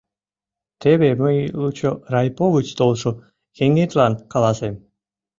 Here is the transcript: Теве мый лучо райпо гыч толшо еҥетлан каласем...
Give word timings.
Теве 0.81 1.09
мый 1.21 1.37
лучо 1.59 1.91
райпо 2.13 2.45
гыч 2.55 2.67
толшо 2.77 3.11
еҥетлан 3.63 4.13
каласем... 4.31 4.75